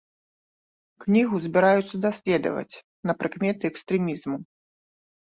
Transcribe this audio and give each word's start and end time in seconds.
Кнігу 1.05 1.35
збіраюцца 1.45 1.95
даследаваць 2.07 2.75
на 3.11 3.19
прыкметы 3.23 3.63
экстрэмізму. 3.75 4.37